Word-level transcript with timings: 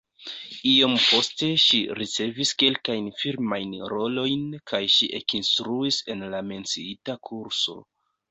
Iom 0.67 0.93
poste 1.07 1.49
ŝi 1.63 1.81
ricevis 1.99 2.53
kelkajn 2.63 3.11
filmajn 3.19 3.75
rolojn 3.93 4.49
kaj 4.73 4.81
ŝi 4.95 5.11
ekinstruis 5.21 6.01
en 6.15 6.27
la 6.35 6.43
menciita 6.53 7.19
kurso. 7.31 7.77